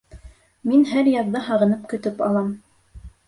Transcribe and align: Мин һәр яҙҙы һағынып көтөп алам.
Мин 0.69 0.85
һәр 0.91 1.09
яҙҙы 1.11 1.43
һағынып 1.49 1.85
көтөп 1.93 2.23
алам. 2.31 2.51